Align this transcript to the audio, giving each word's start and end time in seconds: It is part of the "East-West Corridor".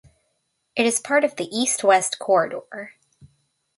It 0.75 0.87
is 0.87 0.99
part 0.99 1.23
of 1.23 1.35
the 1.35 1.47
"East-West 1.55 2.17
Corridor". 2.17 2.95